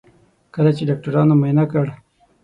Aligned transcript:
کله 0.53 0.71
چې 0.77 0.87
ډاکټرانو 0.89 1.33
معاینه 1.41 1.65
کړ. 1.71 1.85